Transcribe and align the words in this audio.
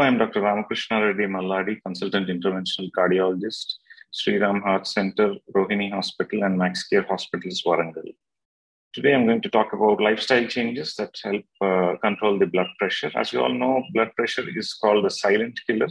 I'm 0.00 0.16
Dr. 0.16 0.40
Ramakrishna 0.40 1.04
Reddy 1.04 1.26
Malladi, 1.26 1.78
consultant 1.84 2.28
interventional 2.28 2.90
cardiologist, 2.96 3.74
Sri 4.10 4.38
Ram 4.38 4.62
Heart 4.62 4.86
Center, 4.86 5.34
Rohini 5.54 5.92
Hospital, 5.92 6.44
and 6.44 6.56
Max 6.56 6.88
Care 6.88 7.02
Hospitals, 7.02 7.62
Warangal. 7.66 8.14
Today, 8.94 9.14
I'm 9.14 9.26
going 9.26 9.42
to 9.42 9.50
talk 9.50 9.74
about 9.74 10.00
lifestyle 10.00 10.46
changes 10.46 10.94
that 10.96 11.14
help 11.22 11.44
uh, 11.60 11.96
control 12.02 12.38
the 12.38 12.46
blood 12.46 12.68
pressure. 12.78 13.10
As 13.14 13.32
you 13.32 13.42
all 13.42 13.52
know, 13.52 13.82
blood 13.92 14.10
pressure 14.16 14.44
is 14.56 14.72
called 14.72 15.04
the 15.04 15.10
silent 15.10 15.60
killer 15.66 15.88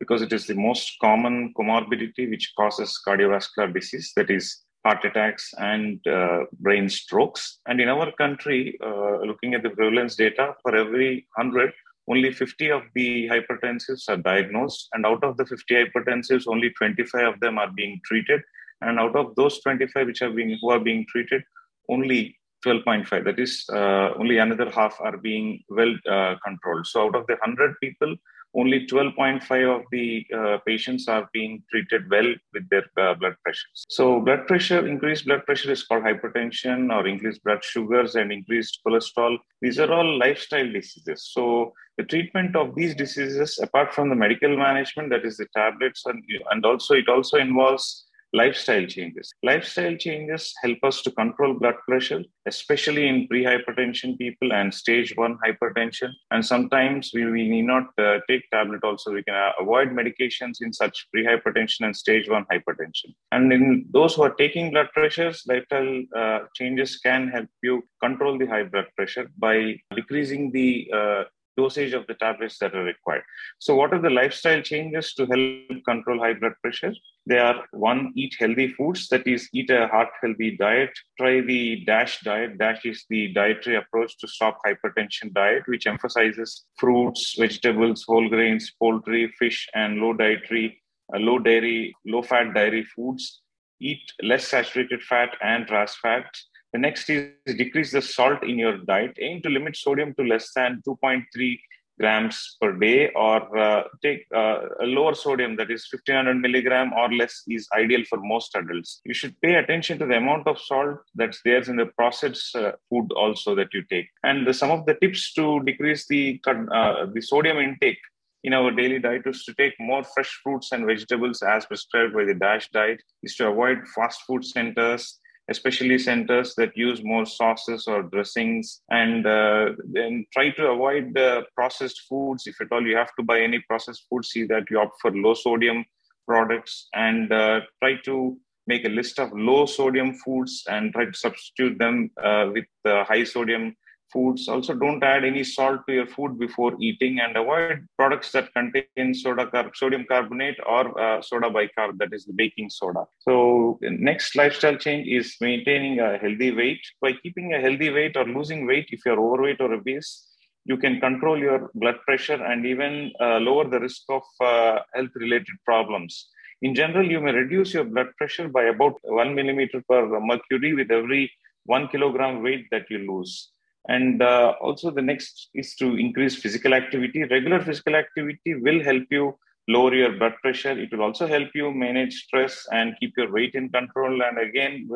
because 0.00 0.22
it 0.22 0.32
is 0.32 0.48
the 0.48 0.54
most 0.54 0.96
common 1.00 1.54
comorbidity 1.56 2.28
which 2.28 2.52
causes 2.58 3.00
cardiovascular 3.06 3.72
disease, 3.72 4.12
that 4.16 4.28
is, 4.28 4.62
heart 4.84 5.04
attacks 5.04 5.54
and 5.58 6.04
uh, 6.08 6.40
brain 6.58 6.88
strokes. 6.88 7.60
And 7.66 7.80
in 7.80 7.88
our 7.88 8.10
country, 8.12 8.76
uh, 8.84 9.18
looking 9.24 9.54
at 9.54 9.62
the 9.62 9.70
prevalence 9.70 10.16
data, 10.16 10.56
for 10.62 10.74
every 10.74 11.28
100, 11.36 11.72
only 12.08 12.32
50 12.32 12.70
of 12.70 12.82
the 12.94 13.28
hypertensives 13.28 14.08
are 14.08 14.16
diagnosed. 14.16 14.88
And 14.92 15.06
out 15.06 15.22
of 15.22 15.36
the 15.36 15.46
50 15.46 15.74
hypertensives, 15.74 16.44
only 16.46 16.70
25 16.70 17.34
of 17.34 17.40
them 17.40 17.58
are 17.58 17.70
being 17.70 18.00
treated. 18.04 18.42
And 18.80 18.98
out 18.98 19.14
of 19.14 19.34
those 19.36 19.60
25 19.60 20.06
which 20.06 20.22
are 20.22 20.30
being, 20.30 20.58
who 20.60 20.70
are 20.70 20.80
being 20.80 21.06
treated, 21.08 21.42
only 21.88 22.36
12.5, 22.66 23.24
that 23.24 23.38
is, 23.38 23.64
uh, 23.72 24.12
only 24.18 24.38
another 24.38 24.70
half 24.70 24.96
are 25.00 25.16
being 25.16 25.62
well 25.68 25.94
uh, 26.10 26.34
controlled. 26.44 26.86
So 26.86 27.06
out 27.06 27.14
of 27.14 27.26
the 27.26 27.34
100 27.34 27.76
people, 27.80 28.16
only 28.54 28.86
12.5 28.86 29.76
of 29.76 29.82
the 29.90 30.26
uh, 30.36 30.58
patients 30.66 31.08
are 31.08 31.28
being 31.32 31.62
treated 31.70 32.10
well 32.10 32.34
with 32.52 32.68
their 32.68 32.84
uh, 32.96 33.14
blood 33.14 33.34
pressures. 33.42 33.86
So, 33.88 34.20
blood 34.20 34.46
pressure, 34.46 34.86
increased 34.86 35.26
blood 35.26 35.44
pressure 35.46 35.72
is 35.72 35.82
called 35.82 36.04
hypertension 36.04 36.92
or 36.94 37.06
increased 37.06 37.42
blood 37.44 37.64
sugars 37.64 38.14
and 38.14 38.32
increased 38.32 38.80
cholesterol. 38.86 39.38
These 39.60 39.78
are 39.78 39.92
all 39.92 40.18
lifestyle 40.18 40.70
diseases. 40.70 41.30
So, 41.32 41.72
the 41.96 42.04
treatment 42.04 42.56
of 42.56 42.74
these 42.74 42.94
diseases, 42.94 43.58
apart 43.62 43.94
from 43.94 44.08
the 44.08 44.16
medical 44.16 44.56
management, 44.56 45.10
that 45.10 45.24
is 45.24 45.36
the 45.36 45.46
tablets, 45.54 46.02
and, 46.06 46.22
and 46.50 46.64
also 46.64 46.94
it 46.94 47.08
also 47.08 47.38
involves 47.38 48.06
lifestyle 48.32 48.86
changes. 48.86 49.32
Lifestyle 49.42 49.96
changes 49.96 50.54
help 50.62 50.78
us 50.82 51.02
to 51.02 51.10
control 51.10 51.54
blood 51.54 51.74
pressure, 51.86 52.22
especially 52.46 53.08
in 53.08 53.28
prehypertension 53.28 54.16
people 54.18 54.52
and 54.52 54.72
stage 54.72 55.14
one 55.16 55.38
hypertension. 55.44 56.10
And 56.30 56.44
sometimes 56.44 57.12
we, 57.14 57.26
we 57.26 57.48
need 57.48 57.66
not 57.66 57.88
uh, 57.98 58.18
take 58.28 58.48
tablet 58.50 58.82
also. 58.84 59.12
We 59.12 59.22
can 59.22 59.34
uh, 59.34 59.52
avoid 59.60 59.88
medications 59.88 60.62
in 60.62 60.72
such 60.72 61.06
prehypertension 61.14 61.82
and 61.82 61.96
stage 61.96 62.28
one 62.28 62.46
hypertension. 62.50 63.14
And 63.32 63.52
in 63.52 63.86
those 63.92 64.14
who 64.14 64.22
are 64.22 64.34
taking 64.34 64.70
blood 64.70 64.88
pressures, 64.94 65.42
lifestyle 65.46 66.02
uh, 66.16 66.40
changes 66.54 66.98
can 66.98 67.28
help 67.28 67.48
you 67.62 67.82
control 68.02 68.38
the 68.38 68.46
high 68.46 68.64
blood 68.64 68.86
pressure 68.96 69.28
by 69.38 69.76
decreasing 69.94 70.50
the 70.52 70.90
uh, 70.94 71.24
dosage 71.56 71.92
of 71.92 72.06
the 72.06 72.14
tablets 72.14 72.58
that 72.58 72.74
are 72.74 72.84
required. 72.84 73.22
So, 73.58 73.74
what 73.74 73.92
are 73.92 74.00
the 74.00 74.10
lifestyle 74.10 74.62
changes 74.62 75.14
to 75.14 75.26
help 75.26 75.84
control 75.84 76.18
high 76.18 76.34
blood 76.34 76.54
pressure? 76.62 76.94
They 77.26 77.38
are 77.38 77.64
one, 77.72 78.12
eat 78.16 78.34
healthy 78.38 78.68
foods, 78.68 79.08
that 79.08 79.26
is, 79.26 79.48
eat 79.52 79.70
a 79.70 79.86
heart 79.88 80.08
healthy 80.20 80.56
diet. 80.56 80.90
Try 81.18 81.40
the 81.40 81.84
DASH 81.84 82.20
diet. 82.20 82.58
DASH 82.58 82.84
is 82.84 83.04
the 83.08 83.32
dietary 83.32 83.76
approach 83.76 84.18
to 84.18 84.28
stop 84.28 84.58
hypertension 84.66 85.32
diet, 85.32 85.62
which 85.66 85.86
emphasizes 85.86 86.64
fruits, 86.78 87.34
vegetables, 87.38 88.04
whole 88.06 88.28
grains, 88.28 88.72
poultry, 88.78 89.32
fish, 89.38 89.68
and 89.74 89.98
low 89.98 90.12
dietary, 90.12 90.82
uh, 91.14 91.18
low 91.18 91.38
dairy, 91.38 91.94
low 92.06 92.22
fat 92.22 92.54
dairy 92.54 92.84
foods. 92.84 93.42
Eat 93.80 94.12
less 94.22 94.46
saturated 94.46 95.02
fat 95.02 95.30
and 95.42 95.66
trans 95.66 95.94
fats 96.00 96.48
the 96.72 96.78
next 96.78 97.10
is 97.10 97.32
decrease 97.56 97.92
the 97.92 98.02
salt 98.02 98.42
in 98.44 98.58
your 98.58 98.78
diet. 98.78 99.16
Aim 99.20 99.42
to 99.42 99.50
limit 99.50 99.76
sodium 99.76 100.14
to 100.14 100.24
less 100.24 100.52
than 100.54 100.82
2.3 100.88 101.58
grams 102.00 102.56
per 102.60 102.72
day 102.72 103.10
or 103.14 103.58
uh, 103.58 103.82
take 104.02 104.26
uh, 104.34 104.60
a 104.80 104.86
lower 104.86 105.14
sodium 105.14 105.56
that 105.56 105.70
is 105.70 105.86
1500 105.92 106.34
milligram 106.40 106.92
or 106.94 107.12
less 107.12 107.42
is 107.48 107.68
ideal 107.76 108.02
for 108.08 108.18
most 108.32 108.54
adults 108.56 109.00
you 109.04 109.14
should 109.14 109.38
pay 109.42 109.54
attention 109.56 109.98
to 109.98 110.06
the 110.06 110.16
amount 110.16 110.46
of 110.46 110.58
salt 110.58 110.98
that's 111.14 111.40
there 111.44 111.62
in 111.62 111.76
the 111.76 111.86
processed 111.98 112.56
uh, 112.56 112.72
food 112.88 113.12
also 113.12 113.54
that 113.54 113.72
you 113.74 113.82
take 113.90 114.08
and 114.24 114.46
the, 114.46 114.54
some 114.54 114.70
of 114.70 114.84
the 114.86 114.94
tips 115.02 115.32
to 115.34 115.62
decrease 115.64 116.06
the 116.08 116.40
uh, 116.46 117.06
the 117.14 117.20
sodium 117.20 117.58
intake 117.58 118.02
in 118.44 118.54
our 118.54 118.70
daily 118.72 118.98
diet 118.98 119.22
is 119.26 119.44
to 119.44 119.54
take 119.54 119.74
more 119.78 120.02
fresh 120.02 120.40
fruits 120.42 120.72
and 120.72 120.86
vegetables 120.86 121.42
as 121.42 121.66
prescribed 121.66 122.14
by 122.14 122.24
the 122.24 122.34
dash 122.34 122.68
diet 122.70 123.00
is 123.22 123.36
to 123.36 123.48
avoid 123.48 123.78
fast 123.94 124.22
food 124.26 124.44
centers 124.44 125.20
especially 125.48 125.98
centers 125.98 126.54
that 126.54 126.76
use 126.76 127.02
more 127.02 127.26
sauces 127.26 127.86
or 127.86 128.02
dressings, 128.02 128.82
and 128.90 129.26
uh, 129.26 129.70
then 129.84 130.24
try 130.32 130.50
to 130.50 130.68
avoid 130.68 131.14
the 131.14 131.44
processed 131.54 132.02
foods. 132.08 132.46
If 132.46 132.60
at 132.60 132.72
all 132.72 132.86
you 132.86 132.96
have 132.96 133.14
to 133.16 133.22
buy 133.22 133.40
any 133.40 133.60
processed 133.60 134.06
food, 134.08 134.24
see 134.24 134.44
that 134.46 134.64
you 134.70 134.78
opt 134.80 135.00
for 135.00 135.10
low 135.10 135.34
sodium 135.34 135.84
products 136.26 136.88
and 136.94 137.32
uh, 137.32 137.60
try 137.82 137.96
to 138.04 138.36
make 138.66 138.84
a 138.84 138.88
list 138.88 139.18
of 139.18 139.32
low 139.32 139.66
sodium 139.66 140.14
foods 140.14 140.62
and 140.68 140.92
try 140.92 141.04
to 141.04 141.14
substitute 141.14 141.78
them 141.78 142.10
uh, 142.22 142.48
with 142.52 142.66
high 142.84 143.24
sodium 143.24 143.74
foods. 144.12 144.48
Also, 144.48 144.74
don't 144.74 145.02
add 145.02 145.24
any 145.24 145.44
salt 145.44 145.80
to 145.86 145.94
your 145.94 146.06
food 146.06 146.38
before 146.38 146.72
eating 146.80 147.20
and 147.20 147.36
avoid 147.36 147.86
products 147.96 148.32
that 148.32 148.52
contain 148.54 149.14
soda 149.14 149.70
sodium 149.74 150.04
carbonate 150.08 150.58
or 150.66 150.98
uh, 151.00 151.22
soda 151.22 151.48
bicarb, 151.50 151.98
that 151.98 152.12
is 152.12 152.24
the 152.24 152.32
baking 152.32 152.70
soda. 152.70 153.04
So, 153.20 153.78
next 153.82 154.36
lifestyle 154.36 154.76
change 154.76 155.06
is 155.08 155.36
maintaining 155.40 156.00
a 156.00 156.18
healthy 156.18 156.52
weight. 156.52 156.80
By 157.00 157.12
keeping 157.22 157.54
a 157.54 157.60
healthy 157.60 157.90
weight 157.90 158.16
or 158.16 158.24
losing 158.24 158.66
weight, 158.66 158.88
if 158.90 159.00
you're 159.04 159.20
overweight 159.20 159.60
or 159.60 159.72
obese, 159.72 160.28
you 160.64 160.76
can 160.76 161.00
control 161.00 161.38
your 161.38 161.70
blood 161.74 161.96
pressure 162.06 162.42
and 162.44 162.64
even 162.64 163.12
uh, 163.20 163.38
lower 163.38 163.68
the 163.68 163.80
risk 163.80 164.02
of 164.08 164.22
uh, 164.40 164.78
health 164.94 165.10
related 165.16 165.56
problems. 165.64 166.28
In 166.62 166.74
general, 166.74 167.10
you 167.10 167.20
may 167.20 167.32
reduce 167.32 167.74
your 167.74 167.84
blood 167.84 168.14
pressure 168.16 168.48
by 168.48 168.64
about 168.64 168.94
one 169.02 169.34
millimeter 169.34 169.82
per 169.88 170.20
mercury 170.20 170.74
with 170.74 170.92
every 170.92 171.32
one 171.64 171.88
kilogram 171.88 172.42
weight 172.42 172.66
that 172.70 172.86
you 172.88 172.98
lose. 172.98 173.50
And 173.88 174.22
uh, 174.22 174.54
also, 174.60 174.90
the 174.90 175.02
next 175.02 175.50
is 175.54 175.74
to 175.76 175.96
increase 175.96 176.36
physical 176.36 176.72
activity. 176.72 177.24
Regular 177.24 177.60
physical 177.60 177.96
activity 177.96 178.54
will 178.54 178.82
help 178.82 179.04
you 179.10 179.36
lower 179.68 179.94
your 179.94 180.12
blood 180.12 180.34
pressure. 180.42 180.70
It 180.70 180.92
will 180.92 181.02
also 181.02 181.26
help 181.26 181.48
you 181.54 181.72
manage 181.72 182.14
stress 182.24 182.66
and 182.72 182.94
keep 183.00 183.14
your 183.16 183.32
weight 183.32 183.54
in 183.54 183.70
control. 183.70 184.22
And 184.22 184.38
again, 184.38 184.88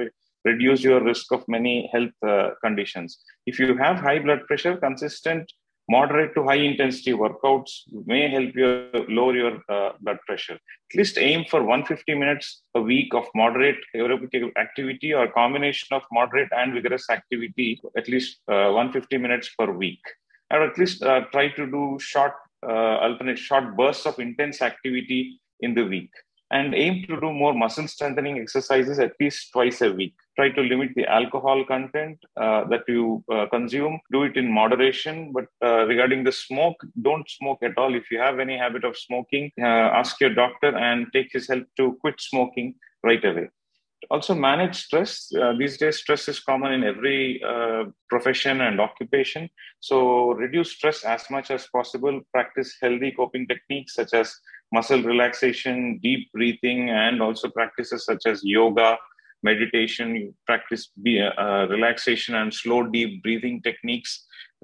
reduce 0.45 0.83
your 0.83 1.03
risk 1.03 1.33
of 1.33 1.45
many 1.49 1.91
health 1.93 2.13
uh, 2.27 2.51
conditions. 2.63 3.19
If 3.47 3.59
you 3.59 3.77
have 3.77 3.97
high 3.97 4.21
blood 4.21 4.47
pressure, 4.47 4.77
consistent 4.77 5.53
moderate 5.89 6.35
to 6.35 6.43
high 6.45 6.63
intensity 6.71 7.13
workouts 7.13 7.83
may 8.07 8.29
help 8.29 8.55
you 8.55 8.91
lower 9.09 9.35
your 9.35 9.63
uh, 9.69 9.93
blood 10.01 10.19
pressure. 10.27 10.59
At 10.91 10.97
least 10.97 11.19
aim 11.19 11.45
for 11.51 11.61
150 11.61 12.15
minutes 12.15 12.63
a 12.75 12.81
week 12.81 13.15
of 13.15 13.27
moderate 13.35 13.79
aerobic 13.95 14.51
activity 14.57 15.13
or 15.13 15.29
combination 15.29 15.89
of 15.93 16.03
moderate 16.13 16.49
and 16.53 16.75
vigorous 16.75 17.09
activity, 17.11 17.81
at 17.97 18.09
least 18.09 18.39
uh, 18.49 18.71
150 18.71 19.17
minutes 19.19 19.51
per 19.59 19.71
week. 19.71 20.01
Or 20.51 20.63
at 20.63 20.79
least 20.79 21.03
uh, 21.03 21.23
try 21.33 21.49
to 21.49 21.67
do 21.67 21.99
short, 22.01 22.35
uh, 22.67 22.99
alternate 23.07 23.39
short 23.39 23.77
bursts 23.77 24.07
of 24.07 24.19
intense 24.19 24.63
activity 24.63 25.41
in 25.61 25.75
the 25.75 25.85
week 25.85 26.11
and 26.51 26.75
aim 26.75 27.05
to 27.09 27.21
do 27.21 27.33
more 27.33 27.55
muscle 27.55 27.89
strengthening 27.89 28.39
exercises 28.39 28.99
at 28.99 29.13
least 29.21 29.53
twice 29.53 29.81
a 29.81 29.93
week. 29.93 30.15
Try 30.37 30.51
to 30.51 30.61
limit 30.61 30.91
the 30.95 31.07
alcohol 31.07 31.65
content 31.65 32.19
uh, 32.37 32.65
that 32.65 32.83
you 32.89 33.25
uh, 33.33 33.47
consume. 33.47 33.99
Do 34.13 34.25
it 34.25 34.37
in 34.37 34.53
moderation. 34.53 35.33
But 35.33 35.47
uh, 35.65 35.87
regarding 35.87 36.25
the 36.25 36.33
smoke, 36.33 36.77
don't 37.01 37.29
smoke 37.29 37.63
at 37.63 37.79
all. 37.79 37.95
If 37.95 38.11
you 38.11 38.19
have 38.19 38.39
any 38.39 38.59
habit 38.59 38.85
of 38.85 38.99
smoking, 38.99 39.51
uh, 39.59 39.65
ask 39.65 40.21
your 40.21 40.35
doctor 40.35 40.77
and 40.77 41.07
take 41.13 41.29
his 41.33 41.49
help 41.49 41.65
to 41.79 41.97
quit 42.03 42.21
smoking 42.21 42.75
right 43.03 43.25
away. 43.25 43.49
Also, 44.11 44.35
manage 44.35 44.77
stress. 44.77 45.33
Uh, 45.35 45.55
these 45.59 45.79
days, 45.79 45.97
stress 45.97 46.29
is 46.29 46.39
common 46.39 46.73
in 46.73 46.85
every 46.85 47.43
uh, 47.43 47.85
profession 48.09 48.61
and 48.61 48.81
occupation. 48.81 49.49
So, 49.81 50.33
reduce 50.33 50.73
stress 50.73 51.03
as 51.03 51.29
much 51.31 51.51
as 51.51 51.67
possible. 51.67 52.21
Practice 52.33 52.77
healthy 52.81 53.13
coping 53.13 53.47
techniques 53.49 53.95
such 53.95 54.13
as 54.13 54.39
muscle 54.71 55.03
relaxation, 55.03 55.99
deep 56.03 56.31
breathing, 56.33 56.91
and 56.91 57.23
also 57.23 57.49
practices 57.49 58.05
such 58.05 58.27
as 58.27 58.45
yoga, 58.45 58.99
meditation. 59.51 60.17
You 60.17 60.35
practice 60.51 60.83
uh, 60.99 61.67
relaxation 61.77 62.35
and 62.41 62.53
slow, 62.63 62.81
deep 62.97 63.23
breathing 63.23 63.63
techniques 63.69 64.13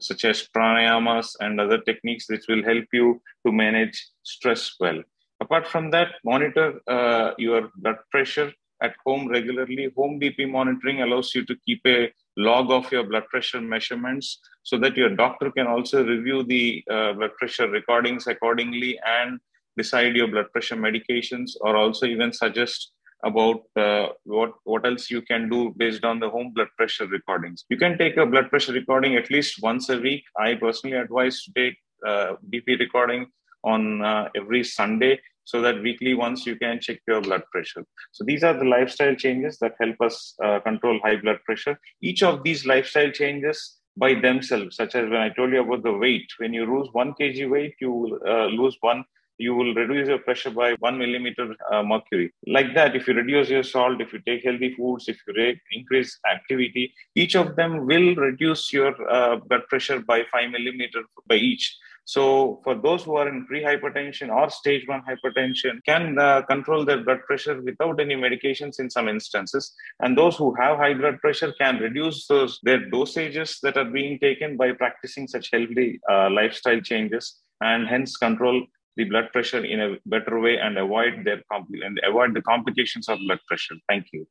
such 0.01 0.25
as 0.25 0.49
pranayamas 0.57 1.29
and 1.41 1.61
other 1.61 1.81
techniques 1.89 2.29
which 2.29 2.47
will 2.49 2.65
help 2.71 2.87
you 2.93 3.21
to 3.47 3.53
manage 3.53 3.97
stress 4.23 4.63
well. 4.81 5.01
Apart 5.41 5.67
from 5.67 5.91
that, 5.91 6.09
monitor 6.25 6.69
uh, 6.97 7.33
your 7.39 7.71
blood 7.77 8.01
pressure 8.11 8.51
at 8.83 8.95
home 9.07 9.29
regularly. 9.29 9.91
Home 9.97 10.19
BP 10.21 10.51
monitoring 10.51 11.03
allows 11.03 11.35
you 11.35 11.45
to 11.47 11.57
keep 11.67 11.81
a 11.87 12.13
log 12.37 12.71
of 12.71 12.91
your 12.93 13.05
blood 13.05 13.27
pressure 13.29 13.61
measurements 13.61 14.39
so 14.63 14.79
that 14.79 14.97
your 14.97 15.11
doctor 15.11 15.51
can 15.51 15.67
also 15.67 16.05
review 16.05 16.43
the 16.43 16.85
uh, 16.91 17.13
blood 17.13 17.35
pressure 17.39 17.69
recordings 17.69 18.27
accordingly 18.27 18.99
and 19.07 19.41
decide 19.77 20.15
your 20.17 20.29
blood 20.29 20.51
pressure 20.53 20.77
medications 20.77 21.53
or 21.61 21.77
also 21.77 22.07
even 22.07 22.33
suggest 22.33 22.93
about 23.25 23.61
uh, 23.77 24.09
what 24.25 24.53
what 24.65 24.87
else 24.87 25.11
you 25.11 25.23
can 25.23 25.49
do 25.49 25.73
based 25.77 26.05
on 26.05 26.19
the 26.21 26.29
home 26.29 26.51
blood 26.55 26.69
pressure 26.77 27.07
recordings 27.07 27.65
you 27.69 27.77
can 27.77 27.97
take 27.99 28.17
a 28.17 28.27
blood 28.27 28.49
pressure 28.51 28.73
recording 28.73 29.17
at 29.17 29.31
least 29.31 29.63
once 29.63 29.89
a 29.89 29.99
week 29.99 30.25
i 30.39 30.55
personally 30.55 30.97
advise 30.97 31.43
to 31.45 31.53
take 31.61 31.77
uh, 32.07 32.35
bp 32.53 32.79
recording 32.79 33.27
on 33.65 34.03
uh, 34.03 34.29
every 34.37 34.65
Sunday 34.65 35.21
so 35.45 35.61
that 35.61 35.83
weekly 35.83 36.15
once 36.15 36.47
you 36.47 36.57
can 36.57 36.81
check 36.81 37.01
your 37.07 37.21
blood 37.21 37.43
pressure. 37.51 37.85
So 38.13 38.25
these 38.25 38.45
are 38.45 38.55
the 38.55 38.65
lifestyle 38.65 39.15
changes 39.15 39.59
that 39.59 39.75
help 39.81 40.01
us 40.01 40.35
uh, 40.43 40.61
control 40.61 41.01
high 41.03 41.17
blood 41.17 41.39
pressure. 41.45 41.79
Each 42.01 42.23
of 42.23 42.43
these 42.43 42.65
lifestyle 42.65 43.11
changes 43.11 43.79
by 43.97 44.15
themselves, 44.15 44.77
such 44.77 44.95
as 44.95 45.11
when 45.11 45.21
I 45.21 45.31
told 45.31 45.53
you 45.53 45.61
about 45.61 45.83
the 45.83 45.93
weight, 45.93 46.27
when 46.39 46.53
you 46.55 46.65
lose 46.65 46.89
one 46.93 47.15
kg 47.21 47.51
weight, 47.51 47.75
you 47.81 48.21
uh, 48.27 48.47
lose 48.47 48.77
one 48.81 49.05
you 49.39 49.55
will 49.55 49.75
reduce 49.75 50.09
your 50.09 50.19
pressure 50.19 50.51
by 50.51 50.75
one 50.79 50.99
millimeter 50.99 51.55
uh, 51.71 51.83
mercury. 51.83 52.33
Like 52.47 52.75
that, 52.75 52.95
if 52.97 53.09
you 53.09 53.15
reduce 53.15 53.49
your 53.49 53.63
salt, 53.63 54.01
if 54.01 54.13
you 54.13 54.21
take 54.27 54.45
healthy 54.45 54.75
foods, 54.75 55.09
if 55.09 55.19
you 55.27 55.35
rate, 55.37 55.59
increase 55.73 56.19
activity, 56.31 56.93
each 57.15 57.35
of 57.35 57.57
them 57.57 57.87
will 57.87 58.15
reduce 58.15 58.73
your 58.73 58.95
uh, 59.11 59.37
blood 59.37 59.63
pressure 59.69 60.01
by 60.01 60.25
five 60.31 60.51
millimeter 60.51 61.03
by 61.27 61.37
each. 61.37 61.77
So, 62.05 62.61
for 62.65 62.75
those 62.75 63.05
who 63.05 63.15
are 63.17 63.29
in 63.29 63.47
pre-hypertension 63.47 64.29
or 64.29 64.51
stage 64.51 64.89
one 64.89 65.03
hypertension, 65.09 65.85
can 65.87 66.19
uh, 66.19 66.43
control 66.43 66.85
their 66.85 67.03
blood 67.05 67.21
pressure 67.27 67.63
without 67.63 68.01
any 68.01 68.17
medications 68.17 68.81
in 68.81 68.91
some 68.91 69.09
instances. 69.09 69.73
And 70.01 70.19
those 70.19 70.37
who 70.37 70.53
have 70.55 70.79
high 70.79 70.95
blood 70.95 71.21
pressure 71.21 71.53
can 71.61 71.79
reduce 71.79 72.27
those 72.27 72.59
their 72.65 72.91
dosages 72.91 73.61
that 73.63 73.77
are 73.77 73.85
being 73.85 74.19
taken 74.19 74.57
by 74.57 74.73
practicing 74.73 75.29
such 75.29 75.51
healthy 75.53 76.01
uh, 76.11 76.29
lifestyle 76.31 76.81
changes, 76.81 77.39
and 77.61 77.87
hence 77.87 78.17
control 78.17 78.67
the 78.97 79.05
blood 79.05 79.33
pressure 79.33 79.65
in 79.65 79.81
a 79.81 79.97
better 80.07 80.39
way 80.41 80.59
and 80.59 80.79
avoid 80.79 81.25
their 81.25 81.43
compl- 81.51 81.85
and 81.85 82.01
avoid 82.07 82.35
the 82.35 82.43
complications 82.43 83.09
of 83.09 83.19
blood 83.27 83.41
pressure. 83.49 83.77
Thank 83.89 84.07
you. 84.13 84.27